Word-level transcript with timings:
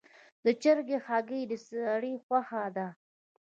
د 0.45 0.47
چرګې 0.61 0.97
هګۍ 1.07 1.41
د 1.47 1.53
سړي 1.67 2.13
خوښه 2.25 2.63
ده. 2.75 2.87